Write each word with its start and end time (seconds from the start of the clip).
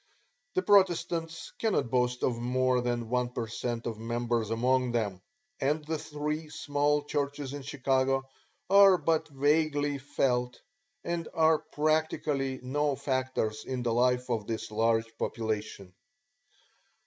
The 0.55 0.63
Protestants 0.63 1.51
cannot 1.59 1.91
boast 1.91 2.23
of 2.23 2.39
more 2.39 2.81
than 2.81 3.07
one 3.07 3.29
per 3.29 3.45
cent. 3.45 3.85
of 3.85 3.99
members 3.99 4.49
among 4.49 4.93
them, 4.93 5.21
and 5.59 5.85
the 5.85 5.99
three 5.99 6.49
small 6.49 7.03
churches 7.03 7.53
in 7.53 7.61
Chicago 7.61 8.27
are 8.67 8.97
but 8.97 9.27
vaguely 9.27 9.99
felt 9.99 10.59
and 11.03 11.27
are 11.35 11.59
practically 11.59 12.59
no 12.63 12.95
factors 12.95 13.63
in 13.63 13.83
the 13.83 13.93
life 13.93 14.27
of 14.31 14.47
this 14.47 14.71
large 14.71 15.15
population. 15.19 15.93